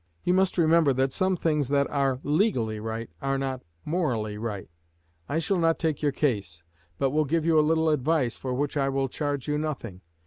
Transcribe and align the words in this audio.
You 0.23 0.33
must 0.33 0.57
remember 0.57 0.93
that 0.93 1.13
some 1.13 1.37
things 1.37 1.67
that 1.67 1.87
are 1.91 2.19
legally 2.23 2.79
right 2.79 3.07
are 3.21 3.37
not 3.37 3.61
morally 3.85 4.35
right. 4.35 4.67
I 5.29 5.37
shall 5.37 5.59
not 5.59 5.77
take 5.77 6.01
your 6.01 6.11
case, 6.11 6.63
but 6.97 7.11
will 7.11 7.23
give 7.23 7.45
you 7.45 7.59
a 7.59 7.61
little 7.61 7.89
advice, 7.89 8.35
for 8.35 8.51
which 8.51 8.75
I 8.75 8.89
will 8.89 9.09
charge 9.09 9.47
you 9.47 9.59
nothing. 9.59 10.01